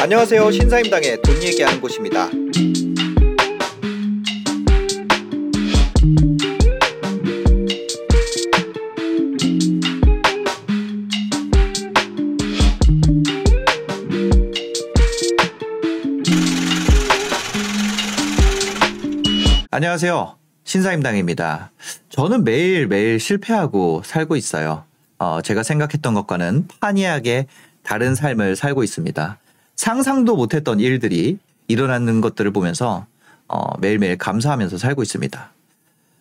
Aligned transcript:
안녕하세요. 0.00 0.50
신사임당의 0.50 1.20
돈 1.22 1.42
얘기하는 1.42 1.80
곳입니다. 1.80 2.30
안녕하세요. 19.70 20.38
신사임당입니다. 20.64 21.71
저는 22.12 22.44
매일매일 22.44 23.18
실패하고 23.18 24.02
살고 24.04 24.36
있어요. 24.36 24.84
어, 25.18 25.40
제가 25.40 25.62
생각했던 25.62 26.12
것과는 26.12 26.68
판이하게 26.78 27.46
다른 27.82 28.14
삶을 28.14 28.54
살고 28.54 28.84
있습니다. 28.84 29.38
상상도 29.76 30.36
못했던 30.36 30.78
일들이 30.78 31.38
일어나는 31.68 32.20
것들을 32.20 32.50
보면서 32.50 33.06
어, 33.48 33.78
매일매일 33.80 34.18
감사하면서 34.18 34.76
살고 34.76 35.02
있습니다. 35.02 35.52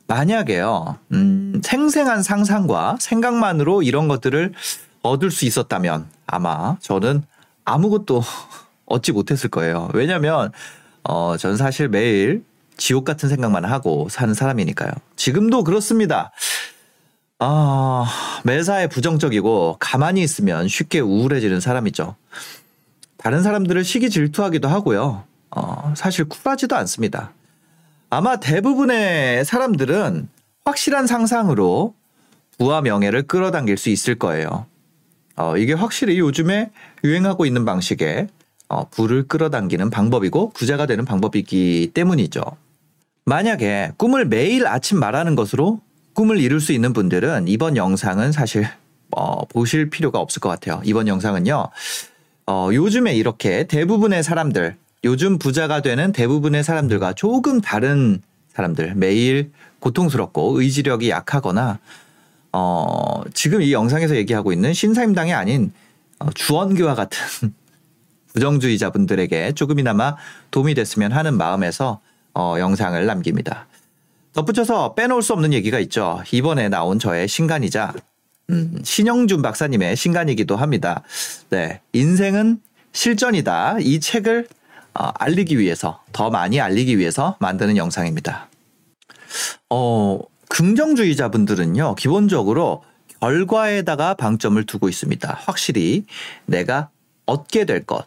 만약에요, 0.08 0.98
음, 1.12 1.62
생생한 1.62 2.24
상상과 2.24 2.96
생각만으로 3.02 3.84
이런 3.84 4.08
것들을 4.08 4.54
얻을 5.02 5.30
수 5.30 5.44
있었다면 5.44 6.08
아마 6.26 6.78
저는 6.80 7.24
아무것도 7.66 8.24
얻지 8.86 9.12
못했을 9.12 9.50
거예요. 9.50 9.90
왜냐면, 9.94 10.54
어, 11.04 11.36
전 11.38 11.58
사실 11.58 11.90
매일 11.90 12.46
지옥 12.82 13.06
같은 13.06 13.30
생각만 13.30 13.64
하고 13.64 14.08
사는 14.10 14.34
사람이니까요. 14.34 14.90
지금도 15.16 15.64
그렇습니다. 15.64 16.32
아, 17.38 18.06
매사에 18.44 18.88
부정적이고 18.88 19.78
가만히 19.80 20.24
있으면 20.24 20.68
쉽게 20.68 21.00
우울해지는 21.00 21.60
사람이죠. 21.60 22.16
다른 23.18 23.44
사람들을 23.44 23.84
시기 23.84 24.10
질투하기도 24.10 24.68
하고요. 24.68 25.24
어, 25.52 25.94
사실 25.96 26.26
쿨하지도 26.26 26.76
않습니다. 26.78 27.34
아마 28.10 28.38
대부분의 28.38 29.46
사람들은 29.46 30.28
확실한 30.66 31.06
상상으로 31.06 31.94
부와 32.58 32.82
명예를 32.82 33.28
끌어당길 33.28 33.78
수 33.78 33.90
있을 33.90 34.16
거예요. 34.16 34.66
어, 35.36 35.56
이게 35.56 35.74
확실히 35.74 36.18
요즘에 36.18 36.72
유행하고 37.04 37.46
있는 37.46 37.64
방식의 37.64 38.28
어, 38.70 38.90
부를 38.90 39.28
끌어당기는 39.28 39.92
방법이고 39.92 40.50
부자가 40.56 40.88
되는 40.88 41.06
방법이기 41.06 41.92
때문이죠. 41.94 42.42
만약에 43.32 43.94
꿈을 43.96 44.26
매일 44.26 44.68
아침 44.68 45.00
말하는 45.00 45.36
것으로 45.36 45.80
꿈을 46.12 46.38
이룰 46.38 46.60
수 46.60 46.74
있는 46.74 46.92
분들은 46.92 47.48
이번 47.48 47.78
영상은 47.78 48.34
사실 48.34 48.68
어, 49.12 49.46
보실 49.46 49.90
필요가 49.90 50.20
없을 50.20 50.42
것 50.42 50.50
같아요. 50.50 50.82
이번 50.84 51.08
영상은요. 51.08 51.70
어, 52.48 52.70
요즘에 52.74 53.16
이렇게 53.16 53.68
대부분의 53.68 54.24
사람들, 54.24 54.76
요즘 55.06 55.40
부자가 55.40 55.82
되는 55.82 56.12
대부분의 56.12 56.66
사람들과 56.66 57.14
조금 57.14 57.62
다른 57.62 58.22
사람들, 58.50 58.96
매일 58.96 59.52
고통스럽고 59.80 60.60
의지력이 60.60 61.10
약하거나, 61.10 61.80
어, 62.52 63.22
지금 63.34 63.62
이 63.62 63.72
영상에서 63.72 64.18
얘기하고 64.18 64.52
있는 64.52 64.74
신사임당이 64.74 65.32
아닌 65.32 65.72
어, 66.20 66.30
주원교와 66.34 66.96
같은 66.96 67.54
부정주의자분들에게 68.34 69.54
조금이나마 69.54 70.18
도움이 70.52 70.74
됐으면 70.74 71.14
하는 71.14 71.38
마음에서 71.38 72.02
어, 72.34 72.56
영상을 72.60 73.06
남깁니다. 73.06 73.68
덧붙여서 74.34 74.94
빼놓을 74.96 75.22
수 75.22 75.34
없는 75.34 75.54
얘기가 75.54 75.80
있죠. 75.80 76.24
이번에 76.32 76.70
나온 76.70 77.00
저의 77.00 77.28
신간이자 77.28 77.94
음, 78.50 78.82
신영준 78.84 79.42
박사님의 79.42 79.96
신간이기도 79.96 80.56
합니다. 80.56 81.04
네, 81.50 81.82
인생은 81.94 82.62
실전이다. 82.92 83.78
이 83.80 84.00
책을 84.00 84.48
어, 84.94 85.08
알리기 85.20 85.58
위해서 85.58 86.02
더 86.12 86.30
많이 86.30 86.60
알리기 86.60 86.98
위해서 86.98 87.38
만드는 87.40 87.78
영상입니다. 87.78 88.50
어, 89.70 90.20
긍정주의자분들은요, 90.50 91.96
기본적으로 91.96 92.84
결과에다가 93.22 94.16
방점을 94.16 94.62
두고 94.66 94.90
있습니다. 94.90 95.40
확실히 95.42 96.06
내가 96.46 96.90
얻게 97.26 97.66
될 97.66 97.86
것, 97.86 98.06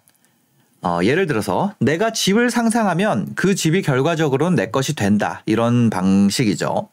어, 0.85 1.01
예를 1.03 1.27
들어서 1.27 1.73
내가 1.79 2.13
집을 2.13 2.51
상상하면 2.51 3.29
그 3.35 3.55
집이 3.55 3.81
결과적으로는 3.81 4.55
내 4.55 4.71
것이 4.71 4.95
된다. 4.95 5.43
이런 5.47 5.89
방식이죠. 5.89 6.89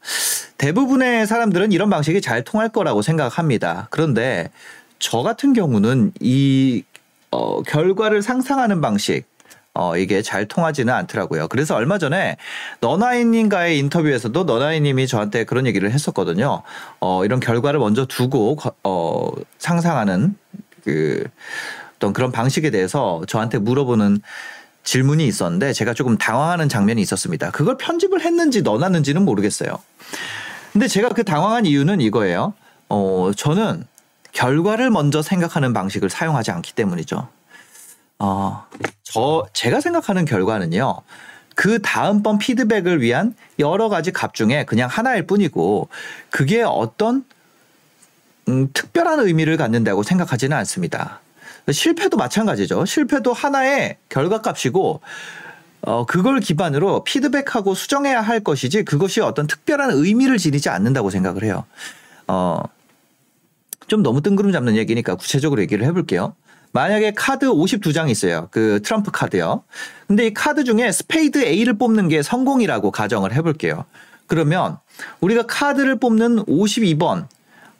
대부분의 0.56 1.26
사람들은 1.26 1.72
이런 1.72 1.90
방식이 1.90 2.22
잘 2.22 2.42
통할 2.42 2.70
거라고 2.70 3.02
생각합니다. 3.02 3.88
그런데 3.90 4.50
저 4.98 5.18
같은 5.18 5.52
경우는 5.52 6.12
이 6.20 6.84
어, 7.30 7.62
결과를 7.62 8.22
상상하는 8.22 8.80
방식, 8.80 9.24
어, 9.74 9.96
이게 9.96 10.22
잘 10.22 10.46
통하지는 10.46 10.92
않더라고요. 10.92 11.48
그래서 11.48 11.74
얼마 11.74 11.98
전에 11.98 12.36
너나이님과의 12.80 13.78
인터뷰에서도 13.78 14.44
너나이님이 14.44 15.06
저한테 15.06 15.44
그런 15.44 15.66
얘기를 15.66 15.90
했었거든요. 15.90 16.62
어, 17.00 17.24
이런 17.24 17.40
결과를 17.40 17.78
먼저 17.80 18.06
두고, 18.06 18.56
어, 18.84 19.30
상상하는 19.58 20.34
그, 20.84 21.24
어떤 22.02 22.12
그런 22.12 22.32
방식에 22.32 22.70
대해서 22.70 23.22
저한테 23.28 23.58
물어보는 23.58 24.20
질문이 24.82 25.24
있었는데 25.24 25.72
제가 25.72 25.94
조금 25.94 26.18
당황하는 26.18 26.68
장면이 26.68 27.00
있었습니다. 27.00 27.52
그걸 27.52 27.76
편집을 27.76 28.22
했는지 28.22 28.62
넣어놨는지는 28.62 29.22
모르겠어요. 29.22 29.78
근데 30.72 30.88
제가 30.88 31.10
그 31.10 31.22
당황한 31.22 31.64
이유는 31.64 32.00
이거예요. 32.00 32.54
어, 32.88 33.30
저는 33.36 33.84
결과를 34.32 34.90
먼저 34.90 35.22
생각하는 35.22 35.72
방식을 35.72 36.10
사용하지 36.10 36.50
않기 36.50 36.72
때문이죠. 36.72 37.28
어, 38.18 38.66
저, 39.04 39.46
제가 39.52 39.80
생각하는 39.80 40.24
결과는요. 40.24 41.02
그 41.54 41.80
다음번 41.82 42.38
피드백을 42.38 43.00
위한 43.00 43.36
여러 43.60 43.88
가지 43.88 44.10
값 44.10 44.34
중에 44.34 44.64
그냥 44.64 44.88
하나일 44.90 45.28
뿐이고 45.28 45.88
그게 46.30 46.62
어떤 46.62 47.24
음, 48.48 48.70
특별한 48.72 49.20
의미를 49.20 49.56
갖는다고 49.56 50.02
생각하지는 50.02 50.56
않습니다. 50.56 51.21
실패도 51.70 52.16
마찬가지죠. 52.16 52.84
실패도 52.84 53.32
하나의 53.32 53.98
결과값이고 54.08 55.00
어, 55.82 56.06
그걸 56.06 56.40
기반으로 56.40 57.04
피드백하고 57.04 57.74
수정해야 57.74 58.20
할 58.20 58.40
것이지 58.40 58.84
그것이 58.84 59.20
어떤 59.20 59.46
특별한 59.46 59.90
의미를 59.92 60.38
지니지 60.38 60.68
않는다고 60.68 61.10
생각을 61.10 61.42
해요. 61.42 61.64
어, 62.28 62.62
좀 63.88 64.02
너무 64.02 64.22
뜬구름 64.22 64.52
잡는 64.52 64.76
얘기니까 64.76 65.16
구체적으로 65.16 65.60
얘기를 65.60 65.84
해볼게요. 65.86 66.34
만약에 66.72 67.12
카드 67.14 67.46
52장 67.46 68.08
있어요. 68.10 68.48
그 68.50 68.80
트럼프 68.82 69.10
카드요. 69.10 69.64
근데 70.06 70.26
이 70.28 70.34
카드 70.34 70.64
중에 70.64 70.90
스페이드 70.90 71.44
A를 71.44 71.74
뽑는 71.76 72.08
게 72.08 72.22
성공이라고 72.22 72.90
가정을 72.90 73.34
해볼게요. 73.34 73.84
그러면 74.26 74.78
우리가 75.20 75.42
카드를 75.46 75.96
뽑는 75.98 76.46
52번, 76.46 77.26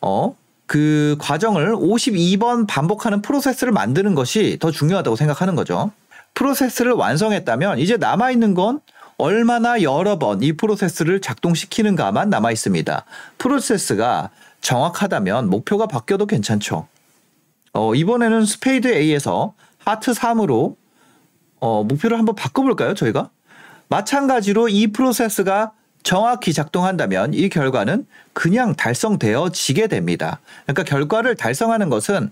어, 0.03 0.37
그 0.72 1.16
과정을 1.19 1.75
52번 1.77 2.66
반복하는 2.66 3.21
프로세스를 3.21 3.75
만드는 3.75 4.15
것이 4.15 4.56
더 4.59 4.71
중요하다고 4.71 5.16
생각하는 5.16 5.55
거죠. 5.55 5.93
프로세스를 6.33 6.93
완성했다면 6.93 7.78
이제 7.78 7.99
남아있는 7.99 8.55
건 8.55 8.81
얼마나 9.19 9.82
여러 9.82 10.19
번 10.19 10.43
이 10.43 10.55
프로세스를 10.55 11.21
작동시키는가만 11.21 12.31
남아 12.31 12.53
있습니다. 12.53 13.05
프로세스가 13.37 14.31
정확하다면 14.62 15.50
목표가 15.50 15.87
바뀌어도 15.87 16.25
괜찮죠. 16.25 16.88
어, 17.75 17.94
이번에는 17.94 18.47
스페이드 18.47 18.88
A에서 18.88 19.53
하트 19.77 20.12
3으로 20.12 20.77
어, 21.61 21.84
목표를 21.84 22.16
한번 22.19 22.34
바꿔볼까요, 22.34 22.94
저희가? 22.94 23.28
마찬가지로 23.88 24.71
이 24.71 24.87
프로세스가 24.87 25.72
정확히 26.02 26.52
작동한다면 26.52 27.34
이 27.34 27.48
결과는 27.48 28.06
그냥 28.32 28.74
달성되어지게 28.74 29.87
됩니다. 29.87 30.40
그러니까 30.64 30.82
결과를 30.84 31.37
달성하는 31.37 31.88
것은 31.90 32.31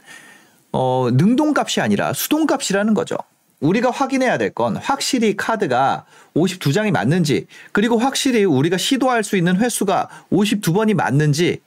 어, 0.73 1.09
능동값이 1.13 1.81
아니라 1.81 2.13
수동값이라는 2.13 2.95
거죠. 2.95 3.17
우리가 3.61 3.91
확인해야 3.91 4.39
될 4.39 4.51
건 4.55 4.77
확실히 4.77 5.37
카드가 5.37 6.05
52장이 6.35 6.91
맞는지 6.93 7.47
그리고 7.73 7.99
확실히 7.99 8.45
우리가 8.45 8.79
시도할 8.79 9.23
수 9.23 9.37
있는 9.37 9.57
횟수가 9.57 10.09
52번이 10.33 10.95
맞는지 10.95 11.61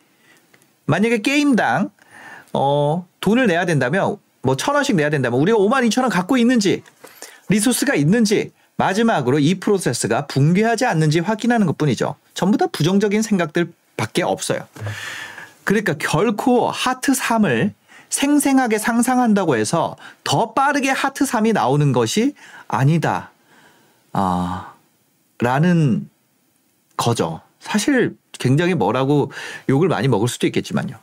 만약에 0.86 1.20
게임당 1.22 1.92
어, 2.54 3.08
돈을 3.22 3.48
내야 3.48 3.66
된다면 3.66 4.18
뭐 4.42 4.56
천 4.56 4.76
원씩 4.76 4.96
내야 4.96 5.10
된다면 5.10 5.40
우리가 5.40 5.58
5만 5.58 5.88
2천 5.88 6.02
원 6.02 6.10
갖고 6.10 6.36
있는지 6.38 6.82
리소스가 7.50 7.94
있는지 7.96 8.52
마지막으로 8.76 9.40
이 9.40 9.56
프로세스가 9.60 10.28
붕괴하지 10.28 10.86
않는지 10.86 11.20
확인하는 11.20 11.68
것 11.68 11.78
뿐이죠. 11.78 12.16
전부 12.34 12.58
다 12.58 12.68
부정적인 12.68 13.22
생각들 13.22 13.72
밖에 13.98 14.24
없어요. 14.24 14.68
그러니까 15.64 15.94
결코 15.94 16.70
하트 16.70 17.14
3을 17.14 17.74
생생하게 18.10 18.78
상상한다고 18.78 19.56
해서 19.56 19.96
더 20.24 20.54
빠르게 20.54 20.90
하트 20.90 21.26
3이 21.26 21.54
나오는 21.54 21.92
것이 21.92 22.34
아니다. 22.68 23.32
아, 24.12 24.74
라는 25.40 26.10
거죠. 26.96 27.42
사실 27.60 28.16
굉장히 28.34 28.76
뭐라고 28.76 29.32
욕을 29.70 29.88
많이 29.88 30.08
먹을 30.08 30.28
수도 30.28 30.48
있겠지만요. 30.48 30.98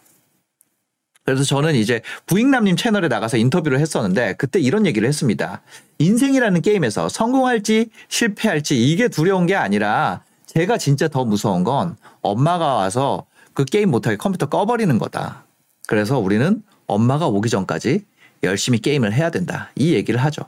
그래서 1.30 1.44
저는 1.44 1.76
이제 1.76 2.02
부익남님 2.26 2.74
채널에 2.74 3.06
나가서 3.06 3.36
인터뷰를 3.36 3.78
했었는데 3.78 4.34
그때 4.36 4.58
이런 4.58 4.84
얘기를 4.84 5.06
했습니다. 5.06 5.62
인생이라는 5.98 6.60
게임에서 6.60 7.08
성공할지 7.08 7.90
실패할지 8.08 8.90
이게 8.90 9.06
두려운 9.06 9.46
게 9.46 9.54
아니라 9.54 10.24
제가 10.46 10.76
진짜 10.76 11.06
더 11.06 11.24
무서운 11.24 11.62
건 11.62 11.96
엄마가 12.20 12.74
와서 12.74 13.26
그 13.54 13.64
게임 13.64 13.92
못하게 13.92 14.16
컴퓨터 14.16 14.46
꺼버리는 14.46 14.98
거다. 14.98 15.44
그래서 15.86 16.18
우리는 16.18 16.64
엄마가 16.88 17.28
오기 17.28 17.48
전까지 17.48 18.04
열심히 18.42 18.80
게임을 18.80 19.12
해야 19.12 19.30
된다. 19.30 19.70
이 19.76 19.94
얘기를 19.94 20.18
하죠. 20.24 20.42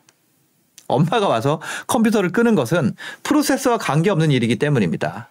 엄마가 0.89 1.29
와서 1.29 1.61
컴퓨터를 1.87 2.33
끄는 2.33 2.57
것은 2.57 2.97
프로세서와 3.23 3.79
관계없는 3.79 4.33
일이기 4.33 4.57
때문입니다. 4.57 5.29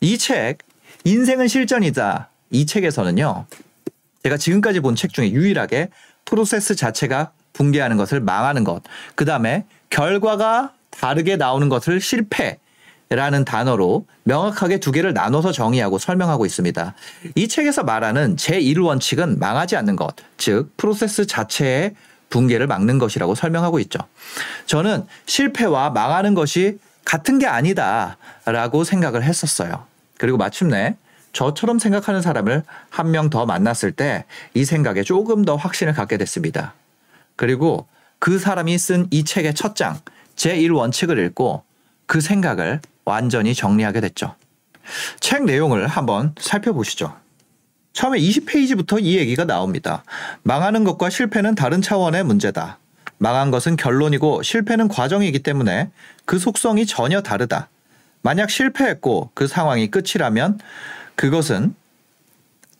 이 0.00 0.16
책, 0.16 0.58
인생은 1.04 1.46
실전이다. 1.46 2.30
이 2.50 2.64
책에서는요, 2.64 3.44
제가 4.22 4.36
지금까지 4.36 4.80
본 4.80 4.94
책 4.94 5.12
중에 5.12 5.30
유일하게 5.30 5.90
프로세스 6.24 6.74
자체가 6.76 7.32
붕괴하는 7.52 7.96
것을 7.96 8.20
망하는 8.20 8.64
것, 8.64 8.82
그 9.14 9.24
다음에 9.24 9.64
결과가 9.90 10.72
다르게 10.90 11.36
나오는 11.36 11.68
것을 11.68 12.00
실패, 12.00 12.58
라는 13.10 13.46
단어로 13.46 14.04
명확하게 14.24 14.80
두 14.80 14.92
개를 14.92 15.14
나눠서 15.14 15.50
정의하고 15.52 15.96
설명하고 15.96 16.44
있습니다. 16.44 16.94
이 17.36 17.48
책에서 17.48 17.82
말하는 17.82 18.36
제1원칙은 18.36 19.38
망하지 19.38 19.76
않는 19.76 19.96
것, 19.96 20.14
즉, 20.36 20.76
프로세스 20.76 21.26
자체의 21.26 21.94
붕괴를 22.28 22.66
막는 22.66 22.98
것이라고 22.98 23.34
설명하고 23.34 23.78
있죠. 23.80 23.98
저는 24.66 25.06
실패와 25.24 25.88
망하는 25.88 26.34
것이 26.34 26.78
같은 27.06 27.38
게 27.38 27.46
아니다라고 27.46 28.84
생각을 28.84 29.22
했었어요. 29.22 29.86
그리고 30.18 30.36
마침내 30.36 30.96
저처럼 31.32 31.78
생각하는 31.78 32.22
사람을 32.22 32.62
한 32.90 33.06
명 33.10 33.30
더 33.30 33.46
만났을 33.46 33.92
때 33.92 34.24
이 34.54 34.64
생각에 34.64 35.02
조금 35.02 35.44
더 35.44 35.56
확신을 35.56 35.92
갖게 35.92 36.16
됐습니다. 36.16 36.74
그리고 37.36 37.86
그 38.18 38.38
사람이 38.38 38.76
쓴 38.78 39.06
이 39.10 39.24
책의 39.24 39.54
첫 39.54 39.76
장, 39.76 39.98
제1원칙을 40.36 41.24
읽고 41.26 41.62
그 42.06 42.20
생각을 42.20 42.80
완전히 43.04 43.54
정리하게 43.54 44.00
됐죠. 44.00 44.34
책 45.20 45.44
내용을 45.44 45.86
한번 45.86 46.34
살펴보시죠. 46.40 47.14
처음에 47.92 48.18
20페이지부터 48.18 49.02
이 49.02 49.18
얘기가 49.18 49.44
나옵니다. 49.44 50.04
망하는 50.42 50.84
것과 50.84 51.10
실패는 51.10 51.54
다른 51.54 51.82
차원의 51.82 52.24
문제다. 52.24 52.78
망한 53.18 53.50
것은 53.50 53.76
결론이고 53.76 54.42
실패는 54.42 54.88
과정이기 54.88 55.42
때문에 55.42 55.90
그 56.24 56.38
속성이 56.38 56.86
전혀 56.86 57.20
다르다. 57.20 57.68
만약 58.22 58.50
실패했고 58.50 59.30
그 59.34 59.46
상황이 59.48 59.90
끝이라면 59.90 60.60
그것은 61.18 61.74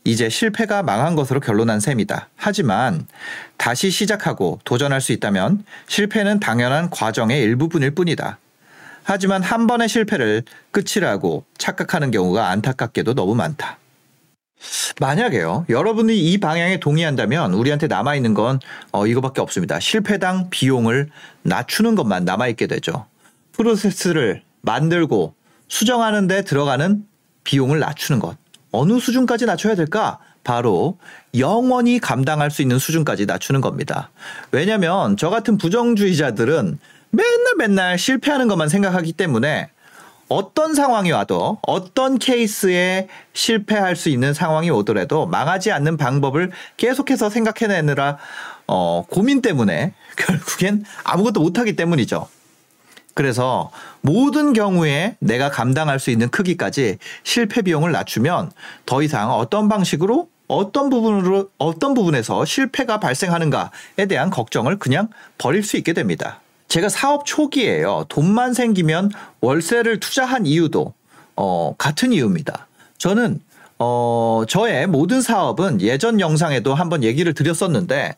이제 0.04 0.28
실패가 0.28 0.84
망한 0.84 1.16
것으로 1.16 1.40
결론난 1.40 1.80
셈이다. 1.80 2.28
하지만 2.36 3.06
다시 3.56 3.90
시작하고 3.90 4.60
도전할 4.64 5.00
수 5.00 5.12
있다면 5.12 5.64
실패는 5.88 6.38
당연한 6.38 6.88
과정의 6.88 7.42
일부분일 7.42 7.90
뿐이다. 7.96 8.38
하지만 9.02 9.42
한 9.42 9.66
번의 9.66 9.88
실패를 9.88 10.44
끝이라고 10.70 11.44
착각하는 11.58 12.12
경우가 12.12 12.48
안타깝게도 12.48 13.14
너무 13.14 13.34
많다. 13.34 13.78
만약에요, 15.00 15.66
여러분이 15.68 16.16
이 16.16 16.38
방향에 16.38 16.78
동의한다면 16.78 17.54
우리한테 17.54 17.88
남아있는 17.88 18.34
건 18.34 18.60
어, 18.92 19.06
이거밖에 19.06 19.40
없습니다. 19.40 19.80
실패당 19.80 20.50
비용을 20.50 21.10
낮추는 21.42 21.96
것만 21.96 22.24
남아있게 22.24 22.68
되죠. 22.68 23.06
프로세스를 23.52 24.42
만들고 24.62 25.34
수정하는데 25.66 26.42
들어가는 26.42 27.04
비용을 27.48 27.78
낮추는 27.78 28.20
것. 28.20 28.36
어느 28.72 29.00
수준까지 29.00 29.46
낮춰야 29.46 29.74
될까? 29.74 30.18
바로 30.44 30.98
영원히 31.38 31.98
감당할 31.98 32.50
수 32.50 32.60
있는 32.60 32.78
수준까지 32.78 33.24
낮추는 33.24 33.62
겁니다. 33.62 34.10
왜냐면 34.52 35.16
저 35.16 35.30
같은 35.30 35.56
부정주의자들은 35.56 36.78
맨날 37.10 37.54
맨날 37.56 37.98
실패하는 37.98 38.48
것만 38.48 38.68
생각하기 38.68 39.14
때문에 39.14 39.70
어떤 40.28 40.74
상황이 40.74 41.10
와도 41.10 41.58
어떤 41.62 42.18
케이스에 42.18 43.08
실패할 43.32 43.96
수 43.96 44.10
있는 44.10 44.34
상황이 44.34 44.68
오더라도 44.68 45.24
망하지 45.24 45.72
않는 45.72 45.96
방법을 45.96 46.50
계속해서 46.76 47.30
생각해내느라 47.30 48.18
어, 48.66 49.06
고민 49.08 49.40
때문에 49.40 49.94
결국엔 50.16 50.84
아무것도 51.04 51.40
못하기 51.40 51.76
때문이죠. 51.76 52.28
그래서 53.18 53.72
모든 54.00 54.52
경우에 54.52 55.16
내가 55.18 55.50
감당할 55.50 55.98
수 55.98 56.12
있는 56.12 56.28
크기까지 56.28 56.98
실패 57.24 57.62
비용을 57.62 57.90
낮추면 57.90 58.52
더 58.86 59.02
이상 59.02 59.32
어떤 59.32 59.68
방식으로 59.68 60.28
어떤 60.46 60.88
부분으로 60.88 61.48
어떤 61.58 61.94
부분에서 61.94 62.44
실패가 62.44 63.00
발생하는가에 63.00 64.06
대한 64.08 64.30
걱정을 64.30 64.78
그냥 64.78 65.08
버릴 65.36 65.64
수 65.64 65.76
있게 65.76 65.94
됩니다. 65.94 66.40
제가 66.68 66.88
사업 66.88 67.26
초기에요. 67.26 68.04
돈만 68.08 68.54
생기면 68.54 69.10
월세를 69.40 69.98
투자한 69.98 70.46
이유도 70.46 70.94
어, 71.34 71.74
같은 71.76 72.12
이유입니다. 72.12 72.68
저는 72.98 73.40
어, 73.80 74.44
저의 74.48 74.86
모든 74.86 75.22
사업은 75.22 75.80
예전 75.80 76.20
영상에도 76.20 76.72
한번 76.72 77.02
얘기를 77.02 77.34
드렸었는데 77.34 78.14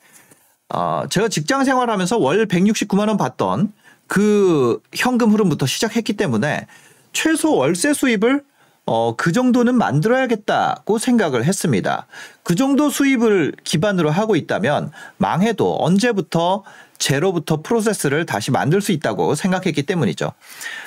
어, 0.74 1.04
제가 1.08 1.28
직장 1.28 1.64
생활하면서 1.64 2.18
월 2.18 2.46
169만 2.46 3.08
원 3.08 3.16
받던 3.16 3.72
그 4.10 4.82
현금 4.92 5.30
흐름부터 5.30 5.66
시작했기 5.66 6.14
때문에 6.14 6.66
최소 7.12 7.54
월세 7.54 7.94
수입을 7.94 8.42
어, 8.84 9.14
그 9.14 9.30
정도는 9.30 9.76
만들어야겠다고 9.76 10.98
생각을 10.98 11.44
했습니다. 11.44 12.08
그 12.42 12.56
정도 12.56 12.90
수입을 12.90 13.52
기반으로 13.62 14.10
하고 14.10 14.34
있다면 14.34 14.90
망해도 15.16 15.76
언제부터 15.78 16.64
제로부터 16.98 17.62
프로세스를 17.62 18.26
다시 18.26 18.50
만들 18.50 18.80
수 18.80 18.90
있다고 18.90 19.36
생각했기 19.36 19.84
때문이죠. 19.84 20.32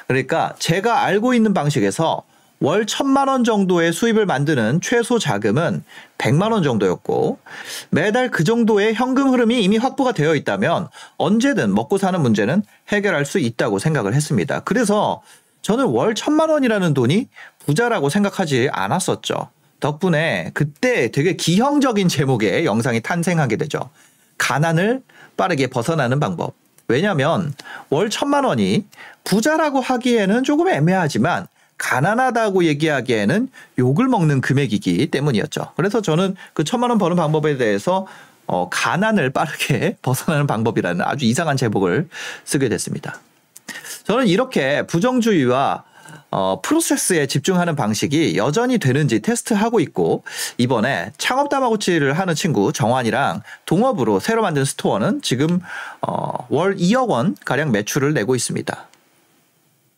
그러니까 0.07 0.53
제가 0.59 1.03
알고 1.03 1.33
있는 1.33 1.53
방식에서 1.53 2.23
월 2.63 2.85
천만 2.85 3.27
원 3.27 3.43
정도의 3.43 3.91
수입을 3.91 4.25
만드는 4.25 4.79
최소 4.81 5.19
자금은 5.19 5.83
100만 6.17 6.53
원 6.53 6.63
정도였고 6.63 7.37
매달 7.89 8.31
그 8.31 8.45
정도의 8.45 8.93
현금 8.93 9.33
흐름이 9.33 9.61
이미 9.61 9.75
확보가 9.75 10.13
되어 10.13 10.33
있다면 10.33 10.87
언제든 11.17 11.75
먹고 11.75 11.97
사는 11.97 12.21
문제는 12.21 12.63
해결할 12.87 13.25
수 13.25 13.37
있다고 13.37 13.79
생각을 13.79 14.13
했습니다. 14.13 14.61
그래서 14.61 15.21
저는 15.61 15.87
월 15.87 16.15
천만 16.15 16.49
원이라는 16.49 16.93
돈이 16.93 17.27
부자라고 17.65 18.07
생각하지 18.07 18.69
않았었죠. 18.71 19.49
덕분에 19.81 20.51
그때 20.53 21.11
되게 21.11 21.35
기형적인 21.35 22.07
제목의 22.07 22.65
영상이 22.65 23.01
탄생하게 23.01 23.57
되죠. 23.57 23.89
가난을 24.37 25.01
빠르게 25.35 25.67
벗어나는 25.67 26.21
방법. 26.21 26.53
왜냐하면 26.87 27.53
월 27.89 28.09
천만 28.09 28.45
원이 28.45 28.85
부자라고 29.25 29.81
하기에는 29.81 30.45
조금 30.45 30.69
애매하지만 30.69 31.47
가난하다고 31.77 32.65
얘기하기에는 32.65 33.49
욕을 33.79 34.07
먹는 34.07 34.41
금액이기 34.41 35.07
때문이었죠. 35.07 35.73
그래서 35.75 36.01
저는 36.01 36.35
그 36.53 36.63
천만 36.63 36.89
원 36.89 36.99
버는 36.99 37.15
방법에 37.15 37.57
대해서 37.57 38.07
어, 38.45 38.69
가난을 38.69 39.31
빠르게 39.31 39.97
벗어나는 40.01 40.47
방법이라는 40.47 41.01
아주 41.03 41.25
이상한 41.25 41.57
제목을 41.57 42.07
쓰게 42.45 42.69
됐습니다. 42.69 43.19
저는 44.05 44.27
이렇게 44.27 44.85
부정주의와 44.85 45.83
어, 46.31 46.61
프로세스에 46.61 47.27
집중하는 47.27 47.75
방식이 47.75 48.37
여전히 48.37 48.79
되는지 48.79 49.19
테스트하고 49.19 49.79
있고 49.81 50.23
이번에 50.57 51.11
창업 51.17 51.49
다마고치를 51.49 52.17
하는 52.17 52.33
친구 52.33 52.73
정환이랑 52.73 53.41
동업으로 53.65 54.19
새로 54.19 54.41
만든 54.41 54.65
store는 54.65 55.21
지금 55.21 55.61
어, 56.01 56.47
월 56.49 56.75
2억 56.75 57.09
원 57.09 57.35
가량 57.45 57.71
매출을 57.71 58.13
내고 58.13 58.35
있습니다. 58.35 58.87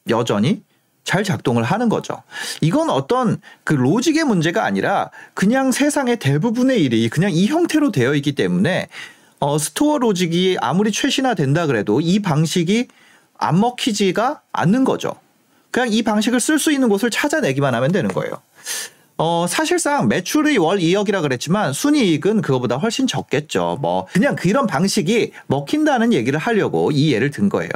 여전히 0.10 0.62
잘 1.06 1.24
작동을 1.24 1.64
하는 1.64 1.88
거죠. 1.88 2.22
이건 2.60 2.90
어떤 2.90 3.40
그 3.64 3.74
logic의 3.74 4.26
문제가 4.26 4.66
아니라 4.66 5.12
그냥 5.34 5.72
세상의 5.72 6.18
대부분의 6.18 6.84
일이 6.84 7.08
그냥 7.10 7.32
이 7.32 7.46
형태로 7.46 7.92
되어 7.92 8.16
있기 8.16 8.34
때문에 8.34 8.90
어, 9.40 9.58
store 9.58 10.00
logic이 10.00 10.58
아무리 10.60 10.92
최신화된다 10.92 11.68
그래도 11.68 12.02
이 12.02 12.20
방식이 12.20 12.88
안 13.38 13.60
먹히지가 13.60 14.42
않는 14.52 14.84
거죠. 14.84 15.14
그냥 15.70 15.90
이 15.92 16.02
방식을 16.02 16.40
쓸 16.40 16.58
수 16.58 16.72
있는 16.72 16.90
곳을 16.90 17.12
찾아내기만 17.12 17.76
하면 17.76 17.92
되는 17.92 18.10
거예요. 18.10 18.42
어, 19.18 19.46
사실상 19.48 20.10
매출이 20.10 20.58
월 20.58 20.78
2억이라 20.78 21.22
그랬지만 21.22 21.72
순이익은 21.72 22.42
그거보다 22.42 22.76
훨씬 22.76 23.08
적겠죠. 23.08 23.78
뭐, 23.82 24.08
그냥 24.12 24.36
그런 24.36 24.68
방식이 24.68 25.32
먹힌다는 25.48 26.12
얘기를 26.12 26.38
하려고 26.38 26.92
이 26.92 27.14
예를 27.14 27.32
든 27.32 27.48
거예요. 27.48 27.70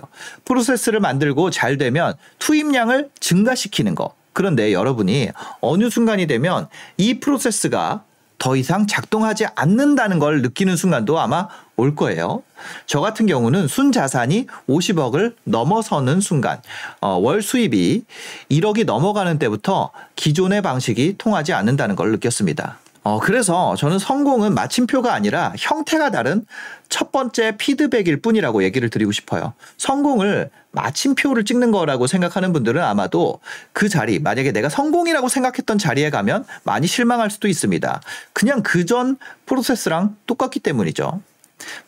프로세스를 0.43 0.99
만들고 0.99 1.49
잘 1.49 1.77
되면 1.77 2.13
투입량을 2.39 3.09
증가시키는 3.19 3.95
거. 3.95 4.13
그런데 4.33 4.73
여러분이 4.73 5.29
어느 5.61 5.89
순간이 5.89 6.27
되면 6.27 6.67
이 6.97 7.19
프로세스가 7.19 8.03
더 8.37 8.55
이상 8.55 8.87
작동하지 8.87 9.47
않는다는 9.55 10.17
걸 10.19 10.41
느끼는 10.41 10.77
순간도 10.77 11.19
아마 11.19 11.49
올 11.79 11.95
거예요. 11.95 12.43
저 12.85 12.99
같은 12.99 13.25
경우는 13.25 13.67
순 13.67 13.91
자산이 13.91 14.47
50억을 14.67 15.35
넘어서는 15.45 16.19
순간 16.19 16.61
어, 16.99 17.17
월 17.17 17.41
수입이 17.41 18.03
1억이 18.51 18.85
넘어가는 18.85 19.39
때부터 19.39 19.91
기존의 20.15 20.61
방식이 20.61 21.15
통하지 21.17 21.53
않는다는 21.53 21.95
걸 21.95 22.11
느꼈습니다. 22.11 22.77
어, 23.03 23.19
그래서 23.19 23.75
저는 23.75 23.97
성공은 23.97 24.53
마침표가 24.53 25.13
아니라 25.13 25.53
형태가 25.57 26.11
다른 26.11 26.45
첫 26.89 27.11
번째 27.11 27.55
피드백일 27.57 28.21
뿐이라고 28.21 28.63
얘기를 28.63 28.89
드리고 28.89 29.11
싶어요. 29.11 29.53
성공을 29.77 30.49
마침표를 30.71 31.45
찍는 31.45 31.71
거라고 31.71 32.07
생각하는 32.07 32.51
분들은 32.53 32.83
아마도 32.83 33.39
그 33.73 33.89
자리, 33.89 34.19
만약에 34.19 34.51
내가 34.51 34.69
성공이라고 34.69 35.29
생각했던 35.29 35.77
자리에 35.77 36.09
가면 36.09 36.45
많이 36.63 36.87
실망할 36.87 37.31
수도 37.31 37.47
있습니다. 37.47 38.01
그냥 38.33 38.61
그 38.63 38.85
전 38.85 39.17
프로세스랑 39.45 40.15
똑같기 40.25 40.59
때문이죠. 40.59 41.21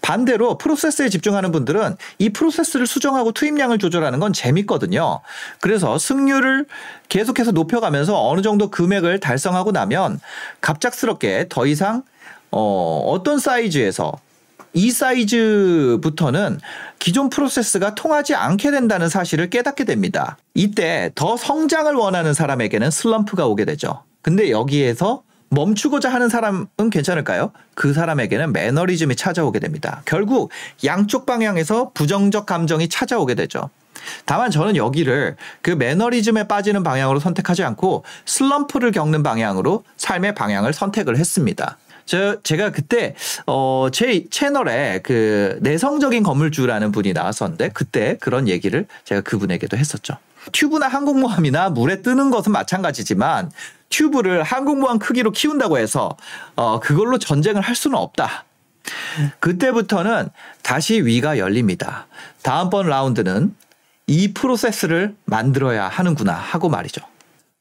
반대로 0.02 0.58
프로세스에 0.58 1.10
집중하는 1.10 1.52
분들은 1.52 1.96
이 2.20 2.30
프로세스를 2.30 2.88
수정하고 2.88 3.32
투입량을 3.32 3.80
조절하는 3.80 4.20
건 4.20 4.34
재밌거든요. 4.34 5.22
그래서 5.60 5.98
승률을 5.98 6.66
계속해서 7.10 7.52
높여가면서 7.52 8.28
어느 8.28 8.42
정도 8.42 8.70
금액을 8.70 9.20
달성하고 9.20 9.72
나면 9.72 10.20
갑작스럽게 10.62 11.48
더 11.50 11.66
이상 11.66 12.04
어, 12.52 13.04
어떤 13.08 13.40
사이즈에서 13.40 14.14
이 14.74 14.92
사이즈부터는 14.92 16.60
기존 17.00 17.30
프로세스가 17.30 17.96
통하지 17.96 18.36
않게 18.36 18.72
된다는 18.72 19.10
사실을 19.10 19.50
깨닫게 19.50 19.84
됩니다. 19.84 20.38
이때 20.54 21.12
더 21.16 21.36
성장을 21.36 21.94
원하는 21.94 22.34
사람에게는 22.34 22.92
슬럼프가 22.92 23.48
오게 23.48 23.66
되죠. 23.66 24.04
근데 24.22 24.50
여기에서 24.50 25.24
멈추고자 25.52 26.12
하는 26.12 26.30
사람은 26.30 26.90
괜찮을까요? 26.92 27.52
그 27.76 27.94
사람에게는 27.94 28.54
매너리즘이 28.54 29.16
찾아오게 29.18 29.60
됩니다. 29.60 30.02
결국 30.06 30.50
양쪽 30.86 31.26
방향에서 31.26 31.92
부정적 31.94 32.46
감정이 32.46 32.88
찾아오게 32.88 33.36
되죠. 33.36 33.70
다만 34.26 34.50
저는 34.50 34.78
여기를 34.78 35.36
그 35.62 35.72
매너리즘에 35.72 36.48
빠지는 36.48 36.84
방향으로 36.84 37.20
선택하지 37.20 37.64
않고 37.64 38.04
슬럼프를 38.26 38.92
겪는 38.92 39.24
방향으로 39.24 39.84
삶의 39.98 40.36
방향을 40.36 40.74
선택을 40.74 41.18
했습니다. 41.18 41.78
저 42.06 42.42
제가 42.42 42.72
그때 42.72 43.14
어 43.46 43.90
제 43.92 44.24
채널에 44.32 45.02
그 45.04 45.60
내성적인 45.62 46.24
건물주라는 46.24 46.92
분이 46.94 47.14
나왔었는데 47.14 47.70
그때 47.74 48.18
그런 48.22 48.48
얘기를 48.48 48.88
제가 49.04 49.22
그분에게도 49.22 49.76
했었죠. 49.78 50.16
튜브나 50.54 50.88
항공모함이나 50.88 51.70
물에 51.70 52.02
뜨는 52.02 52.32
것은 52.32 52.54
마찬가지지만 52.54 53.52
튜브를 53.92 54.42
항공모함 54.42 54.98
크기로 54.98 55.32
키운다고 55.32 55.78
해서 55.78 56.18
어 56.56 56.80
그걸로 56.80 57.20
전쟁을 57.20 57.62
할 57.62 57.76
수는 57.76 57.98
없다. 57.98 58.46
그때부터는 59.40 60.30
다시 60.64 61.02
위가 61.06 61.38
열립니다. 61.38 62.08
다음번 62.42 62.88
라운드는 62.88 63.56
이 64.08 64.34
프로세스를 64.34 65.16
만들어야 65.26 65.88
하는구나 65.88 66.34
하고 66.34 66.70
말이죠. 66.70 67.02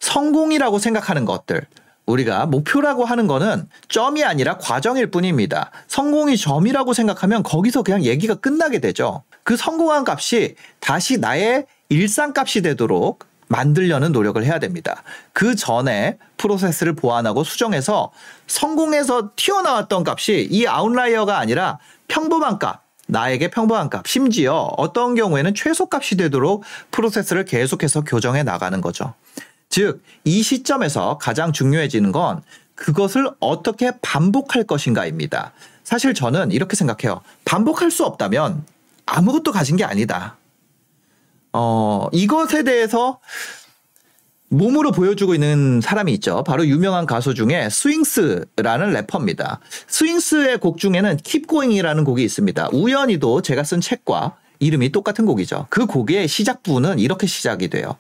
성공이라고 0.01 0.79
생각하는 0.79 1.27
것들, 1.27 1.67
우리가 2.07 2.47
목표라고 2.47 3.05
하는 3.05 3.27
거는 3.27 3.69
점이 3.89 4.25
아니라 4.25 4.59
과정일 4.59 5.11
뿐입니다. 5.11 5.71
성공이 5.89 6.37
점이라고 6.37 6.93
생각하면 6.93 7.43
거기서 7.43 7.83
그냥 7.83 8.03
얘기가 8.05 8.35
끝나게 8.37 8.81
되죠. 8.81 9.23
그 9.45 9.57
성공한 9.57 10.05
값이 10.07 10.57
다시 10.81 11.19
나의 11.19 11.67
일상 11.89 12.33
값이 12.35 12.63
되도록 12.63 13.25
만들려는 13.51 14.13
노력을 14.13 14.43
해야 14.45 14.61
됩니다. 14.61 15.03
그 15.33 15.57
전에 15.57 16.19
프로세스를 16.37 16.95
보완하고 16.95 17.43
수정해서 17.43 18.13
성공해서 18.47 19.31
튀어나왔던 19.35 20.05
값이 20.07 20.49
이 20.51 20.67
아웃라이어가 20.67 21.37
아니라 21.37 21.79
평범한 22.07 22.61
값, 22.61 22.83
나에게 23.09 23.51
평범한 23.51 23.91
값, 23.91 24.07
심지어 24.07 24.73
어떤 24.77 25.17
경우에는 25.17 25.55
최소값이 25.55 26.17
되도록 26.17 26.63
프로세스를 26.93 27.45
계속해서 27.45 28.03
교정해 28.03 28.45
나가는 28.45 28.81
거죠. 28.81 29.15
즉, 29.69 30.03
이 30.25 30.43
시점에서 30.43 31.19
가장 31.19 31.53
중요해지는 31.53 32.13
건 32.13 32.43
그것을 32.77 33.31
어떻게 33.41 33.91
반복할 34.01 34.63
것인가입니다. 34.63 35.53
사실 35.83 36.15
저는 36.15 36.53
이렇게 36.53 36.77
생각해요. 36.77 37.21
반복할 37.45 37.91
수 37.91 38.05
없다면 38.05 38.65
아무것도 39.07 39.51
가진 39.51 39.77
게 39.77 39.83
아니다. 39.83 40.37
어, 41.53 42.07
이것에 42.13 42.63
대해서 42.65 43.19
몸으로 44.49 44.91
보여주고 44.91 45.35
있는 45.35 45.81
사람이 45.81 46.13
있죠. 46.15 46.43
바로 46.43 46.67
유명한 46.67 47.07
가수 47.07 47.35
중에 47.35 47.69
스윙스라는 47.71 48.93
래퍼입니다. 48.93 49.61
스윙스의 49.87 50.59
곡 50.59 50.79
중에는 50.79 51.19
Keep 51.23 51.47
Going이라는 51.47 52.03
곡이 52.05 52.25
있습니다. 52.25 52.69
우연히도 52.73 53.43
제가 53.43 53.63
쓴 53.63 53.81
책과 53.81 54.37
이름이 54.59 54.91
똑같은 54.91 55.25
곡이죠. 55.25 55.67
그 55.71 55.87
곡의 55.87 56.27
시작 56.27 56.63
부는 56.65 56.99
이렇게 56.99 57.27
시작이 57.29 57.69
돼요. 57.69 57.97